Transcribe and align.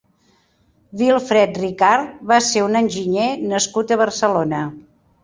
Vilfred 1.01 1.59
Ricart 1.61 2.23
va 2.31 2.39
ser 2.45 2.63
un 2.69 2.79
enginyer 2.81 3.29
nascut 3.53 3.95
a 3.97 3.99
Barcelona. 4.03 4.65